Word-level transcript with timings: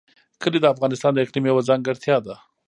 کلي 0.41 0.59
د 0.61 0.65
افغانستان 0.73 1.11
د 1.13 1.17
اقلیم 1.25 1.45
یوه 1.49 1.65
ځانګړتیا 1.69 2.17
ده. 2.25 2.35